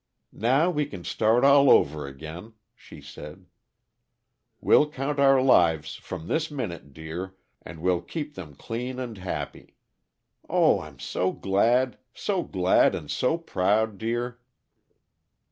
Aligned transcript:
"Now 0.33 0.71
we 0.71 0.87
can 0.87 1.03
start 1.03 1.43
all 1.43 1.69
over 1.69 2.07
again," 2.07 2.53
she 2.73 3.01
said. 3.01 3.45
"We'll 4.59 4.89
count 4.89 5.19
our 5.19 5.39
lives 5.39 5.93
from 5.93 6.25
this 6.25 6.49
minute, 6.49 6.91
dear, 6.91 7.35
and 7.61 7.79
we'll 7.83 8.01
keep 8.01 8.33
them 8.33 8.55
clean 8.55 8.97
and 8.97 9.15
happy. 9.19 9.75
Oh, 10.49 10.79
I'm 10.79 10.97
so 10.97 11.31
glad! 11.31 11.99
So 12.15 12.41
glad 12.41 12.95
and 12.95 13.11
so 13.11 13.37
proud, 13.37 13.99
dear!" 13.99 14.39